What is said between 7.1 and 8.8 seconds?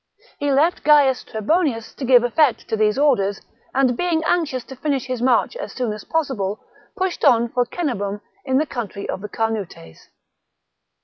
on for Cenabum in the